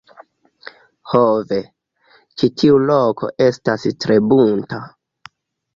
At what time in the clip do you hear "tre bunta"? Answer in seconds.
4.03-4.83